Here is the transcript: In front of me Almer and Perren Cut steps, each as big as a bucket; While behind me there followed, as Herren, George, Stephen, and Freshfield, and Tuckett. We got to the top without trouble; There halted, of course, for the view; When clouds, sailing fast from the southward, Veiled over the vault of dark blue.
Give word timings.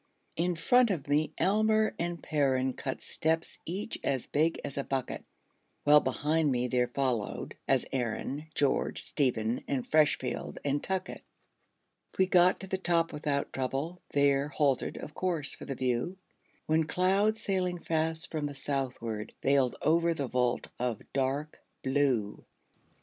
In 0.35 0.55
front 0.55 0.89
of 0.89 1.07
me 1.07 1.31
Almer 1.39 1.93
and 1.99 2.23
Perren 2.23 2.75
Cut 2.75 3.01
steps, 3.03 3.59
each 3.67 3.99
as 4.03 4.25
big 4.25 4.59
as 4.65 4.75
a 4.79 4.83
bucket; 4.83 5.23
While 5.83 5.99
behind 5.99 6.51
me 6.51 6.67
there 6.67 6.87
followed, 6.87 7.55
as 7.67 7.85
Herren, 7.93 8.47
George, 8.55 9.03
Stephen, 9.03 9.63
and 9.67 9.87
Freshfield, 9.87 10.57
and 10.65 10.81
Tuckett. 10.83 11.21
We 12.17 12.25
got 12.25 12.61
to 12.61 12.67
the 12.67 12.79
top 12.79 13.13
without 13.13 13.53
trouble; 13.53 14.01
There 14.09 14.47
halted, 14.47 14.97
of 14.97 15.13
course, 15.13 15.53
for 15.53 15.65
the 15.65 15.75
view; 15.75 16.17
When 16.65 16.85
clouds, 16.85 17.39
sailing 17.39 17.77
fast 17.77 18.31
from 18.31 18.47
the 18.47 18.55
southward, 18.55 19.35
Veiled 19.43 19.75
over 19.83 20.15
the 20.15 20.25
vault 20.25 20.69
of 20.79 20.99
dark 21.13 21.59
blue. 21.83 22.43